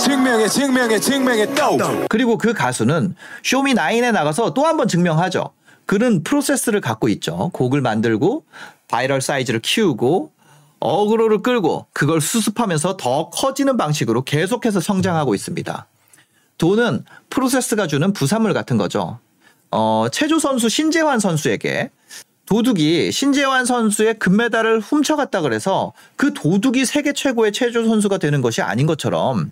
증명해 0.00 0.48
증명해 0.48 1.00
증명해 1.00 1.54
또 1.54 1.78
그리고 2.08 2.36
그 2.36 2.52
가수는 2.52 3.14
쇼미 3.42 3.74
나인에 3.74 4.10
나가서 4.12 4.52
또 4.54 4.64
한 4.66 4.76
번 4.76 4.88
증명하죠. 4.88 5.50
그는 5.86 6.24
프로세스를 6.24 6.80
갖고 6.80 7.08
있죠. 7.08 7.50
곡을 7.54 7.80
만들고 7.80 8.44
바이럴 8.88 9.20
사이즈를 9.20 9.60
키우고 9.60 10.32
어그로를 10.86 11.42
끌고 11.42 11.86
그걸 11.92 12.20
수습하면서 12.20 12.96
더 12.96 13.30
커지는 13.30 13.76
방식으로 13.76 14.22
계속해서 14.22 14.80
성장하고 14.80 15.34
있습니다. 15.34 15.86
돈은 16.58 17.04
프로세스가 17.28 17.86
주는 17.86 18.12
부산물 18.12 18.54
같은 18.54 18.76
거죠. 18.76 19.18
어, 19.70 20.06
체조 20.12 20.38
선수 20.38 20.68
신재환 20.68 21.18
선수에게 21.18 21.90
도둑이 22.46 23.10
신재환 23.10 23.64
선수의 23.64 24.20
금메달을 24.20 24.78
훔쳐갔다 24.80 25.40
그래서 25.40 25.92
그 26.14 26.32
도둑이 26.32 26.84
세계 26.84 27.12
최고의 27.12 27.52
체조 27.52 27.84
선수가 27.84 28.18
되는 28.18 28.40
것이 28.40 28.62
아닌 28.62 28.86
것처럼 28.86 29.50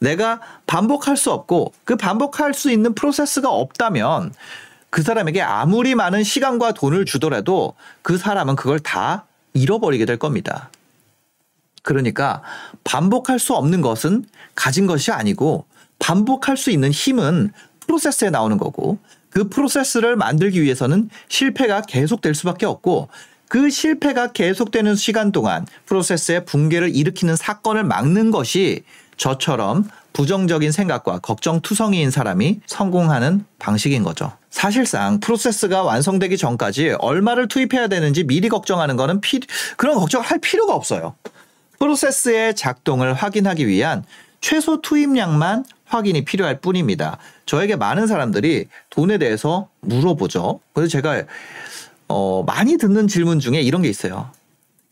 내가 0.00 0.40
반복할 0.66 1.16
수 1.16 1.30
없고 1.30 1.72
그 1.84 1.94
반복할 1.94 2.54
수 2.54 2.72
있는 2.72 2.92
프로세스가 2.94 3.48
없다면 3.48 4.34
그 4.90 5.02
사람에게 5.02 5.40
아무리 5.40 5.94
많은 5.94 6.24
시간과 6.24 6.72
돈을 6.72 7.04
주더라도 7.04 7.74
그 8.02 8.18
사람은 8.18 8.56
그걸 8.56 8.80
다 8.80 9.26
잃어버리게 9.54 10.04
될 10.04 10.18
겁니다. 10.18 10.70
그러니까 11.82 12.42
반복할 12.84 13.38
수 13.38 13.54
없는 13.54 13.80
것은 13.80 14.24
가진 14.54 14.86
것이 14.86 15.10
아니고 15.10 15.66
반복할 15.98 16.56
수 16.56 16.70
있는 16.70 16.90
힘은 16.90 17.52
프로세스에 17.80 18.30
나오는 18.30 18.56
거고 18.56 18.98
그 19.30 19.48
프로세스를 19.48 20.16
만들기 20.16 20.62
위해서는 20.62 21.08
실패가 21.28 21.82
계속될 21.82 22.34
수밖에 22.34 22.66
없고 22.66 23.08
그 23.48 23.70
실패가 23.70 24.32
계속되는 24.32 24.94
시간 24.94 25.32
동안 25.32 25.66
프로세스의 25.86 26.44
붕괴를 26.44 26.94
일으키는 26.94 27.36
사건을 27.36 27.84
막는 27.84 28.30
것이 28.30 28.82
저처럼 29.16 29.88
부정적인 30.12 30.72
생각과 30.72 31.18
걱정투성이인 31.20 32.10
사람이 32.10 32.60
성공하는 32.66 33.44
방식인 33.58 34.02
거죠. 34.02 34.32
사실상 34.50 35.20
프로세스가 35.20 35.82
완성되기 35.82 36.36
전까지 36.36 36.96
얼마를 36.98 37.48
투입해야 37.48 37.88
되는지 37.88 38.24
미리 38.24 38.48
걱정하는 38.48 38.96
거는 38.96 39.20
피, 39.20 39.40
그런 39.76 39.96
걱정을 39.96 40.26
할 40.26 40.38
필요가 40.38 40.74
없어요. 40.74 41.14
프로세스의 41.78 42.54
작동을 42.54 43.14
확인하기 43.14 43.66
위한 43.66 44.04
최소 44.40 44.80
투입량만 44.80 45.64
확인이 45.84 46.24
필요할 46.24 46.60
뿐입니다. 46.60 47.18
저에게 47.46 47.76
많은 47.76 48.06
사람들이 48.06 48.66
돈에 48.90 49.18
대해서 49.18 49.68
물어보죠. 49.80 50.60
그래서 50.72 50.90
제가 50.90 51.22
어, 52.08 52.44
많이 52.46 52.76
듣는 52.76 53.08
질문 53.08 53.40
중에 53.40 53.60
이런 53.60 53.82
게 53.82 53.88
있어요. 53.88 54.30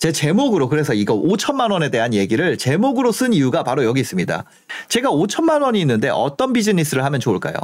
제 0.01 0.13
제목으로 0.13 0.71
그래서 0.71 0.95
이거 0.95 1.15
5천만 1.15 1.71
원에 1.73 1.91
대한 1.91 2.15
얘기를 2.15 2.57
제목으로 2.57 3.13
쓴 3.13 3.35
이유가 3.35 3.63
바로 3.63 3.85
여기 3.85 4.01
있습니다. 4.01 4.45
제가 4.89 5.11
5천만 5.11 5.63
원이 5.63 5.79
있는데 5.83 6.09
어떤 6.09 6.55
비즈니스를 6.55 7.05
하면 7.05 7.21
좋을까요? 7.21 7.55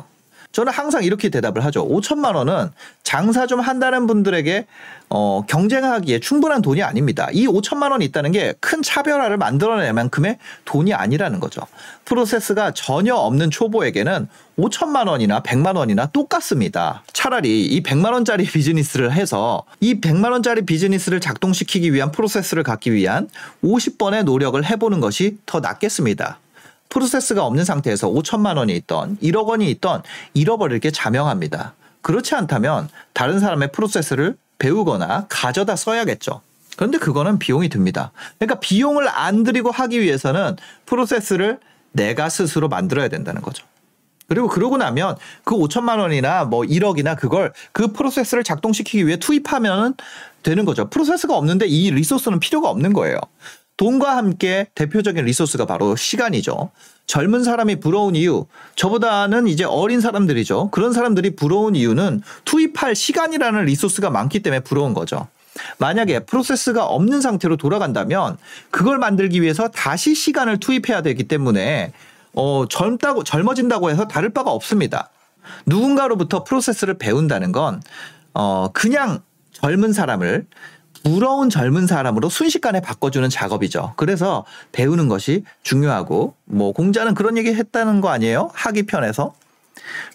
저는 0.57 0.73
항상 0.73 1.05
이렇게 1.05 1.29
대답을 1.29 1.63
하죠. 1.67 1.87
5천만 1.87 2.35
원은 2.35 2.71
장사 3.03 3.47
좀 3.47 3.61
한다는 3.61 4.07
분들에게 4.07 4.65
어, 5.11 5.45
경쟁하기에 5.47 6.21
충분한 6.21 6.63
돈이 6.63 6.83
아닙니다. 6.83 7.29
이 7.31 7.47
5천만 7.47 7.91
원이 7.91 8.07
있다는 8.07 8.33
게 8.33 8.55
큰 8.61 8.83
차별화를 8.83 9.37
만들어낼 9.37 9.93
만큼의 9.93 10.39
돈이 10.65 10.95
아니라는 10.95 11.41
거죠. 11.41 11.61
프로세스가 12.07 12.73
전혀 12.73 13.15
없는 13.15 13.51
초보에게는 13.51 14.29
5천만 14.59 15.09
원이나 15.09 15.43
100만 15.43 15.77
원이나 15.77 16.07
똑같습니다. 16.07 17.03
차라리 17.13 17.67
이 17.67 17.83
100만 17.83 18.15
원짜리 18.15 18.45
비즈니스를 18.49 19.13
해서 19.13 19.63
이 19.81 20.01
100만 20.01 20.33
원짜리 20.33 20.63
비즈니스를 20.63 21.21
작동시키기 21.21 21.93
위한 21.93 22.11
프로세스를 22.13 22.63
갖기 22.63 22.95
위한 22.95 23.29
50번의 23.63 24.25
노력을 24.25 24.65
해보는 24.65 25.01
것이 25.01 25.37
더 25.45 25.61
낫겠습니다. 25.61 26.39
프로세스가 26.89 27.45
없는 27.45 27.65
상태에서 27.65 28.09
5천만 28.09 28.57
원이 28.57 28.75
있던 28.77 29.19
1억 29.23 29.47
원이 29.47 29.71
있던 29.71 30.03
잃어버릴 30.35 30.81
게 30.81 30.91
자명합니다. 30.91 31.75
그렇지 32.03 32.35
않다면 32.35 32.89
다른 33.13 33.41
사람의 33.41 33.73
프로세스를 33.73 34.37
배우거나 34.59 35.27
가져다 35.29 35.77
써야겠죠. 35.77 36.41
그런데 36.77 36.99
그거는 36.99 37.39
비용이 37.39 37.69
듭니다. 37.69 38.13
그러니까 38.39 38.61
비용을 38.61 39.09
안 39.09 39.43
들이고 39.43 39.71
하기 39.71 40.01
위해서는 40.01 40.57
프로세스를 40.85 41.59
내가 41.93 42.29
스스로 42.29 42.69
만들어야 42.69 43.09
된다는 43.09 43.43
거죠. 43.43 43.67
그리고 44.29 44.49
그러고 44.49 44.77
나면 44.77 45.17
그 45.45 45.55
5천만 45.55 45.99
원이나 45.99 46.45
뭐 46.45 46.63
1억이나 46.63 47.17
그걸 47.17 47.53
그 47.73 47.93
프로세스를 47.93 48.45
작동시키기 48.45 49.07
위해 49.07 49.19
투입하면 49.19 49.95
되는 50.43 50.65
거죠. 50.65 50.91
프로세스가 50.91 51.37
없는데 51.37 51.67
이 51.67 51.91
리소스는 51.91 52.41
필요가 52.41 52.69
없는 52.69 52.93
거예요. 52.93 53.19
돈과 53.77 54.17
함께 54.17 54.69
대표적인 54.75 55.25
리소스가 55.25 55.67
바로 55.67 55.97
시간이죠. 55.97 56.71
젊은 57.07 57.45
사람이 57.45 57.77
부러운 57.81 58.17
이유, 58.17 58.47
저보다는 58.75 59.47
이제 59.47 59.65
어린 59.65 60.01
사람들이죠. 60.01 60.71
그런 60.71 60.93
사람들이 60.93 61.37
부러운 61.37 61.77
이유는 61.77 62.23
투입할 62.45 62.95
시간이라는 62.95 63.65
리소스가 63.65 64.11
많기 64.11 64.41
때문에 64.41 64.61
부러운 64.61 64.93
거죠. 64.93 65.29
만약에 65.79 66.21
프로세스가 66.21 66.85
없는 66.85 67.21
상태로 67.21 67.57
돌아간다면 67.57 68.37
그걸 68.71 68.99
만들기 68.99 69.41
위해서 69.41 69.69
다시 69.69 70.15
시간을 70.15 70.59
투입해야 70.59 71.03
되기 71.03 71.25
때문에 71.25 71.93
어, 72.35 72.67
젊다고 72.69 73.25
젊어진다고 73.25 73.91
해서 73.91 74.07
다를 74.07 74.31
바가 74.31 74.51
없습니다. 74.51 75.11
누군가로부터 75.65 76.45
프로세스를 76.45 76.99
배운다는 76.99 77.53
건 77.53 77.83
어, 78.35 78.69
그냥 78.73 79.21
젊은 79.53 79.93
사람을 79.93 80.47
부러운 81.07 81.51
젊은 81.51 81.87
사람으로 81.87 82.29
순식간에 82.29 82.81
바꿔주는 82.81 83.29
작업이죠. 83.31 83.93
그래서 83.95 84.45
배우는 84.73 85.07
것이 85.07 85.45
중요하고 85.63 86.35
뭐 86.47 86.73
공자는 86.73 87.15
그런 87.15 87.39
얘기 87.39 87.55
했다는 87.55 88.01
거 88.01 88.09
아니에요? 88.09 88.51
학위 88.55 88.83
편에서 88.83 89.33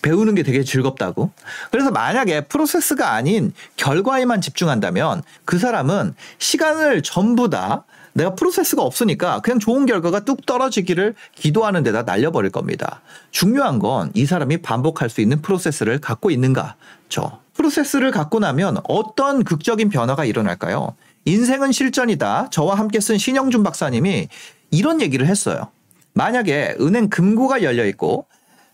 배우는 0.02 0.36
게 0.36 0.44
되게 0.44 0.66
즐겁다고. 0.66 1.32
그래서 1.72 1.92
만약에 1.92 2.42
프로세스가 2.42 3.14
아닌 3.14 3.54
결과에만 3.78 4.42
집중한다면 4.42 5.24
그 5.46 5.60
사람은 5.60 6.14
시간을 6.40 7.04
전부 7.04 7.50
다 7.50 7.86
내가 8.12 8.36
프로세스가 8.36 8.82
없으니까 8.82 9.40
그냥 9.40 9.60
좋은 9.60 9.86
결과가 9.86 10.26
뚝 10.26 10.46
떨어지기를 10.46 11.16
기도하는 11.36 11.84
데다 11.84 12.02
날려버릴 12.04 12.52
겁니다. 12.52 13.00
중요한 13.32 13.80
건 13.80 14.12
이 14.14 14.26
사람이 14.26 14.58
반복할 14.58 15.10
수 15.10 15.22
있는 15.22 15.42
프로세스를 15.42 16.00
갖고 16.02 16.32
있는가. 16.32 16.76
죠. 17.08 17.40
프로세스를 17.62 18.12
갖고 18.12 18.40
나면 18.40 18.78
어떤 18.88 19.44
극적인 19.44 19.90
변화가 19.90 20.26
일어날까요? 20.26 20.96
인생은 21.26 21.72
실전이다. 21.72 22.50
저와 22.50 22.76
함께 22.76 23.00
쓴 23.00 23.18
신영준 23.18 23.64
박사님이 23.64 24.28
이런 24.72 25.02
얘기를 25.02 25.28
했어요. 25.28 25.70
만약에 26.14 26.76
은행 26.82 27.10
금고가 27.10 27.62
열려 27.62 27.86
있고 27.86 28.26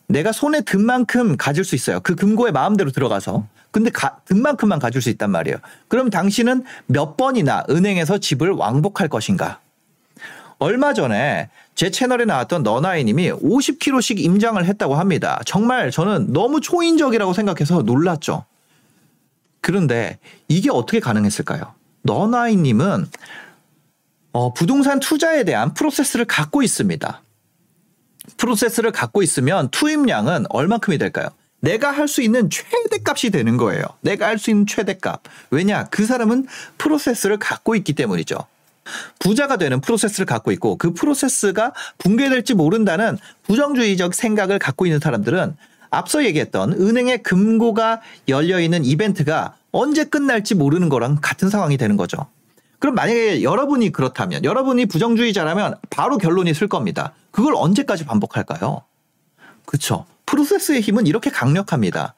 내가 0.07 0.31
손에 0.31 0.61
든 0.61 0.85
만큼 0.85 1.35
가질 1.35 1.65
수 1.65 1.75
있어요. 1.75 1.99
그 1.99 2.15
금고에 2.15 2.51
마음대로 2.51 2.91
들어가서. 2.91 3.45
근데 3.71 3.89
가, 3.89 4.19
든 4.25 4.41
만큼만 4.41 4.79
가질 4.79 5.01
수 5.01 5.09
있단 5.09 5.29
말이에요. 5.29 5.57
그럼 5.89 6.09
당신은 6.09 6.63
몇 6.85 7.17
번이나 7.17 7.65
은행에서 7.69 8.19
집을 8.19 8.51
왕복할 8.51 9.09
것인가? 9.09 9.59
얼마 10.59 10.93
전에 10.93 11.49
제 11.75 11.91
채널에 11.91 12.25
나왔던 12.25 12.63
너나이님이 12.63 13.31
50kg씩 13.33 14.19
임장을 14.19 14.63
했다고 14.63 14.95
합니다. 14.95 15.41
정말 15.45 15.91
저는 15.91 16.31
너무 16.31 16.61
초인적이라고 16.61 17.33
생각해서 17.33 17.81
놀랐죠. 17.81 18.45
그런데 19.61 20.19
이게 20.47 20.69
어떻게 20.71 20.99
가능했을까요? 20.99 21.73
너나이님은 22.03 23.07
어, 24.33 24.53
부동산 24.53 24.99
투자에 24.99 25.43
대한 25.43 25.73
프로세스를 25.73 26.25
갖고 26.25 26.61
있습니다. 26.61 27.21
프로세스를 28.37 28.91
갖고 28.91 29.23
있으면 29.23 29.69
투입량은 29.69 30.45
얼마큼이 30.49 30.97
될까요? 30.97 31.29
내가 31.59 31.91
할 31.91 32.07
수 32.07 32.21
있는 32.21 32.49
최대값이 32.49 33.31
되는 33.31 33.57
거예요. 33.57 33.83
내가 34.01 34.27
할 34.27 34.37
수 34.37 34.51
있는 34.51 34.67
최대값. 34.67 35.23
왜냐? 35.49 35.85
그 35.85 36.05
사람은 36.05 36.45
프로세스를 36.77 37.37
갖고 37.37 37.75
있기 37.75 37.93
때문이죠. 37.93 38.37
부자가 39.19 39.57
되는 39.57 39.81
프로세스를 39.81 40.25
갖고 40.25 40.51
있고 40.51 40.77
그 40.77 40.93
프로세스가 40.93 41.73
붕괴될지 41.97 42.53
모른다는 42.53 43.17
부정주의적 43.43 44.13
생각을 44.13 44.59
갖고 44.59 44.85
있는 44.85 44.99
사람들은 44.99 45.57
앞서 45.89 46.25
얘기했던 46.25 46.73
은행의 46.73 47.23
금고가 47.23 48.01
열려 48.27 48.59
있는 48.59 48.83
이벤트가 48.85 49.55
언제 49.71 50.03
끝날지 50.03 50.55
모르는 50.55 50.89
거랑 50.89 51.19
같은 51.21 51.49
상황이 51.49 51.77
되는 51.77 51.97
거죠. 51.97 52.27
그럼 52.79 52.95
만약에 52.95 53.41
여러분이 53.43 53.91
그렇다면 53.91 54.43
여러분이 54.43 54.85
부정주의자라면 54.85 55.75
바로 55.89 56.17
결론이 56.17 56.53
쓸 56.53 56.67
겁니다. 56.67 57.13
그걸 57.31 57.53
언제까지 57.55 58.05
반복할까요? 58.05 58.83
그렇죠. 59.65 60.05
프로세스의 60.25 60.81
힘은 60.81 61.07
이렇게 61.07 61.29
강력합니다. 61.29 62.15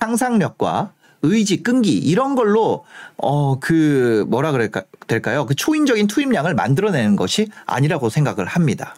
상상력과 0.00 0.92
의지, 1.22 1.62
끈기 1.62 1.96
이런 1.98 2.34
걸로 2.34 2.84
어 3.16 3.58
그 3.60 4.24
뭐라 4.28 4.52
그럴까 4.52 4.82
될까요? 5.06 5.44
그 5.46 5.54
초인적인 5.54 6.06
투입량을 6.06 6.54
만들어내는 6.54 7.16
것이 7.16 7.48
아니라고 7.66 8.08
생각을 8.08 8.46
합니다. 8.46 8.96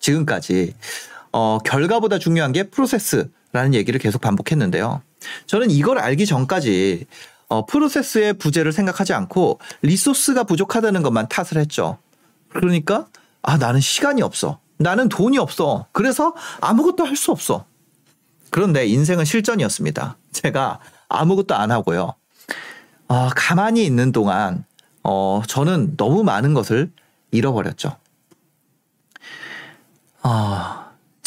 지금까지 0.00 0.74
어 1.32 1.58
결과보다 1.64 2.18
중요한 2.18 2.52
게 2.52 2.64
프로세스 2.64 3.30
라는 3.52 3.74
얘기를 3.74 4.00
계속 4.00 4.20
반복했는데요. 4.20 5.02
저는 5.46 5.70
이걸 5.70 5.98
알기 5.98 6.26
전까지 6.26 7.06
어, 7.48 7.66
프로세스의 7.66 8.34
부재를 8.34 8.72
생각하지 8.72 9.12
않고 9.12 9.60
리소스가 9.82 10.44
부족하다는 10.44 11.02
것만 11.02 11.28
탓을 11.28 11.60
했죠. 11.60 11.98
그러니까 12.48 13.06
아 13.42 13.58
나는 13.58 13.80
시간이 13.80 14.22
없어. 14.22 14.58
나는 14.78 15.08
돈이 15.08 15.38
없어. 15.38 15.86
그래서 15.92 16.34
아무것도 16.60 17.04
할 17.04 17.16
수 17.16 17.30
없어. 17.30 17.66
그런데 18.50 18.86
인생은 18.86 19.24
실전이었습니다. 19.24 20.16
제가 20.32 20.80
아무것도 21.08 21.54
안 21.54 21.70
하고요. 21.70 22.14
어, 23.08 23.28
가만히 23.36 23.84
있는 23.84 24.12
동안 24.12 24.64
어, 25.02 25.42
저는 25.46 25.96
너무 25.96 26.24
많은 26.24 26.54
것을 26.54 26.90
잃어버렸죠. 27.32 27.96
어, 30.22 30.81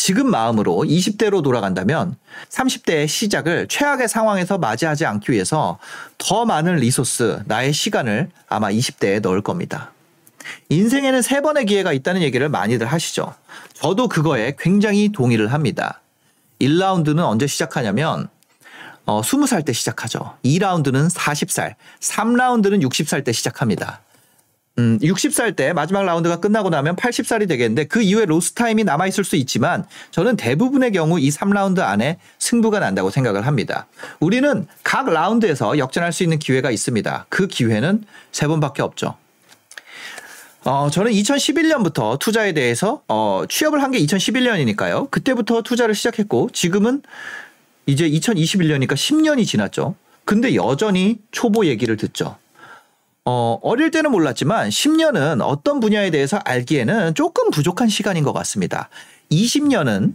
지금 0.06 0.30
마음으로 0.30 0.84
20대로 0.86 1.42
돌아간다면 1.42 2.16
30대의 2.50 3.08
시작을 3.08 3.66
최악의 3.68 4.08
상황에서 4.08 4.60
맞이하지 4.60 5.04
않기 5.04 5.32
위해서 5.32 5.80
더 6.20 6.46
많은 6.46 6.76
리소스, 6.76 7.42
나의 7.46 7.74
시간을 7.74 8.30
아마 8.48 8.70
20대에 8.70 9.20
넣을 9.22 9.42
겁니다. 9.42 9.94
인생에는 10.70 11.24
세 11.24 11.42
번의 11.42 11.66
기회가 11.66 11.92
있다는 11.92 12.22
얘기를 12.22 12.50
많이들 12.50 12.86
하시죠. 12.86 13.34
저도 13.74 14.08
그거에 14.08 14.56
굉장히 14.60 15.10
동의를 15.12 15.52
합니다. 15.52 16.02
1라운드는 16.62 17.26
언제 17.26 17.48
시작하냐면 17.48 18.30
어, 19.08 19.22
20살 19.22 19.66
때 19.66 19.74
시작하죠. 19.74 20.38
2라운드는 20.46 21.10
40살, 21.10 21.74
3라운드는 22.00 22.88
60살 22.88 23.24
때 23.24 23.32
시작합니다. 23.32 24.02
음, 24.78 25.00
60살 25.02 25.56
때 25.56 25.72
마지막 25.72 26.04
라운드가 26.04 26.42
끝나고 26.42 26.70
나면 26.70 26.98
80살이 26.98 27.48
되겠는데 27.48 27.86
그 27.86 28.02
이후에 28.02 28.26
로스 28.26 28.54
타임이 28.54 28.84
남아 28.84 29.08
있을 29.08 29.24
수 29.24 29.38
있지만 29.38 29.86
저는 30.12 30.36
대부분의 30.36 30.92
경우 30.92 31.18
이 31.18 31.30
3라운드 31.30 31.80
안에 31.80 32.18
승부가 32.40 32.80
난다고 32.80 33.10
생각을 33.10 33.48
합니다. 33.48 33.88
우리는 34.20 34.68
각 34.84 35.10
라운드에서 35.10 35.78
역전할 35.78 36.12
수 36.12 36.24
있는 36.24 36.40
기회가 36.40 36.72
있습니다. 36.72 37.26
그 37.30 37.48
기회는 37.48 38.04
세 38.34 38.48
번밖에 38.48 38.82
없죠. 38.82 39.16
어, 40.66 40.90
저는 40.90 41.12
2011년부터 41.12 42.18
투자에 42.20 42.52
대해서 42.54 43.02
어, 43.08 43.44
취업을 43.48 43.82
한 43.84 43.92
게 43.92 44.00
2011년이니까요. 44.00 45.10
그때부터 45.12 45.62
투자를 45.62 45.96
시작했고 45.96 46.50
지금은 46.52 47.02
이제 47.86 48.10
2021년이니까 48.10 48.94
10년이 48.94 49.46
지났죠. 49.46 49.96
근데 50.26 50.56
여전히 50.56 51.20
초보 51.32 51.66
얘기를 51.68 51.96
듣죠. 51.98 52.36
어, 53.26 53.58
어릴 53.64 53.90
때는 53.90 54.12
몰랐지만 54.12 54.70
10년은 54.70 55.42
어떤 55.42 55.80
분야에 55.80 56.12
대해서 56.12 56.38
알기에는 56.46 57.16
조금 57.16 57.50
부족한 57.50 57.90
시간인 57.90 58.24
것 58.24 58.34
같습니다. 58.34 58.90
20년은 59.32 60.14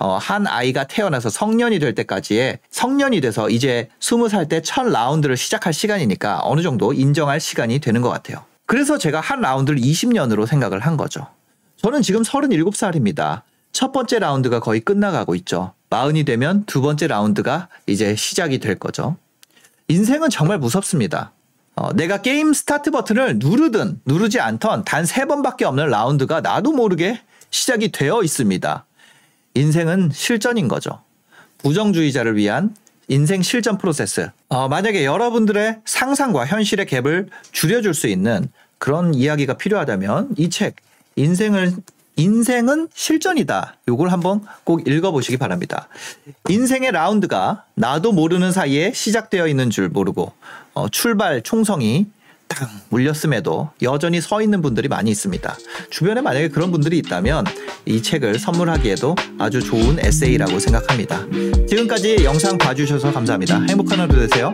어, 0.00 0.16
한 0.16 0.46
아이가 0.46 0.84
태어나서 0.84 1.30
성년이 1.30 1.78
될 1.78 1.94
때까지의 1.94 2.58
성년이 2.70 3.20
돼서 3.20 3.48
이제 3.48 3.88
20살 4.00 4.48
때 4.48 4.60
첫 4.62 4.86
라운드를 4.88 5.36
시작할 5.36 5.72
시간이니까 5.72 6.40
어느 6.42 6.62
정도 6.62 6.92
인정할 6.92 7.40
시간이 7.40 7.78
되는 7.78 8.02
것 8.02 8.08
같아요. 8.10 8.44
그래서 8.66 8.98
제가 8.98 9.20
한 9.20 9.40
라운드를 9.40 9.78
20년으로 9.78 10.46
생각을 10.46 10.80
한 10.80 10.96
거죠. 10.96 11.26
저는 11.76 12.02
지금 12.02 12.22
37살입니다. 12.22 13.42
첫 13.70 13.92
번째 13.92 14.18
라운드가 14.18 14.60
거의 14.60 14.80
끝나가고 14.80 15.36
있죠. 15.36 15.74
마흔이 15.90 16.24
되면 16.24 16.64
두 16.66 16.80
번째 16.80 17.06
라운드가 17.06 17.68
이제 17.86 18.16
시작이 18.16 18.58
될 18.58 18.78
거죠. 18.78 19.16
인생은 19.88 20.28
정말 20.30 20.58
무섭습니다. 20.58 21.32
어, 21.78 21.92
내가 21.92 22.20
게임 22.22 22.52
스타트 22.52 22.90
버튼을 22.90 23.36
누르든 23.38 24.00
누르지 24.04 24.40
않던 24.40 24.84
단 24.84 25.04
세 25.04 25.24
번밖에 25.26 25.64
없는 25.64 25.88
라운드가 25.88 26.40
나도 26.40 26.72
모르게 26.72 27.20
시작이 27.50 27.92
되어 27.92 28.22
있습니다. 28.24 28.84
인생은 29.54 30.10
실전인 30.12 30.66
거죠. 30.66 31.02
부정주의자를 31.58 32.36
위한 32.36 32.74
인생 33.06 33.42
실전 33.42 33.78
프로세스. 33.78 34.30
어, 34.48 34.68
만약에 34.68 35.04
여러분들의 35.04 35.78
상상과 35.84 36.46
현실의 36.46 36.86
갭을 36.86 37.28
줄여줄 37.52 37.94
수 37.94 38.08
있는 38.08 38.50
그런 38.78 39.14
이야기가 39.14 39.54
필요하다면 39.54 40.34
이 40.36 40.50
책, 40.50 40.76
인생을 41.14 41.74
인생은 42.18 42.88
실전이다. 42.92 43.76
요걸 43.88 44.10
한번 44.10 44.42
꼭 44.64 44.86
읽어보시기 44.86 45.38
바랍니다. 45.38 45.88
인생의 46.48 46.92
라운드가 46.92 47.64
나도 47.74 48.12
모르는 48.12 48.52
사이에 48.52 48.92
시작되어 48.92 49.46
있는 49.46 49.70
줄 49.70 49.88
모르고 49.88 50.32
어, 50.74 50.88
출발 50.90 51.42
총성이 51.42 52.06
딱 52.48 52.68
물렸음에도 52.88 53.70
여전히 53.82 54.20
서 54.20 54.42
있는 54.42 54.62
분들이 54.62 54.88
많이 54.88 55.10
있습니다. 55.10 55.56
주변에 55.90 56.20
만약에 56.20 56.48
그런 56.48 56.72
분들이 56.72 56.98
있다면 56.98 57.44
이 57.86 58.02
책을 58.02 58.38
선물하기에도 58.38 59.14
아주 59.38 59.62
좋은 59.62 59.98
에세이라고 60.04 60.58
생각합니다. 60.58 61.24
지금까지 61.68 62.24
영상 62.24 62.58
봐주셔서 62.58 63.12
감사합니다. 63.12 63.60
행복한 63.68 64.00
하루 64.00 64.14
되세요. 64.26 64.50